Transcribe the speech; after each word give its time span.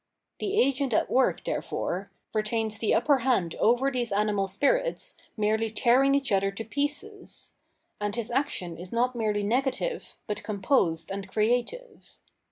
The 0.39 0.59
agent 0.59 0.95
at 0.95 1.11
work, 1.11 1.43
therefore, 1.43 2.09
retains 2.33 2.79
the 2.79 2.91
upper 2.91 3.19
hand 3.19 3.53
over 3.59 3.91
these 3.91 4.11
animal 4.11 4.47
spirits 4.47 5.15
merely 5.37 5.69
tearing 5.69 6.15
each 6.15 6.31
other 6.31 6.49
to 6.49 6.63
pieces; 6.65 7.53
and 7.99 8.15
his 8.15 8.31
action 8.31 8.79
is 8.79 8.91
not 8.91 9.15
merely 9.15 9.43
negative, 9.43 10.17
but 10.25 10.41
composed 10.41 11.11
and 11.11 11.27
creative. 11.29 12.17